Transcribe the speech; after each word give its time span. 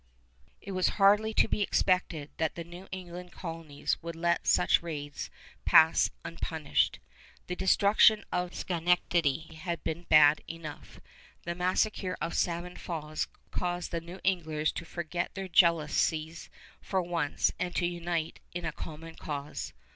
It 0.61 0.71
was 0.71 0.87
hardly 0.97 1.31
to 1.35 1.47
be 1.47 1.61
expected 1.61 2.31
that 2.37 2.55
the 2.55 2.63
New 2.63 2.87
England 2.91 3.33
colonies 3.33 4.01
would 4.01 4.15
let 4.15 4.47
such 4.47 4.81
raids 4.81 5.29
pass 5.63 6.09
unpunished. 6.25 6.97
The 7.45 7.55
destruction 7.55 8.23
of 8.31 8.55
Schenectady 8.55 9.53
had 9.53 9.83
been 9.83 10.07
bad 10.09 10.41
enough. 10.47 10.99
The 11.43 11.53
massacre 11.53 12.17
of 12.19 12.33
Salmon 12.33 12.77
Falls 12.77 13.27
caused 13.51 13.91
the 13.91 14.01
New 14.01 14.19
Englanders 14.23 14.71
to 14.71 14.85
forget 14.85 15.35
their 15.35 15.47
jealousies 15.47 16.49
for 16.81 17.03
the 17.03 17.07
once 17.07 17.53
and 17.59 17.75
to 17.75 17.85
unite 17.85 18.39
in 18.55 18.65
a 18.65 18.71
common 18.71 19.13
cause. 19.13 19.71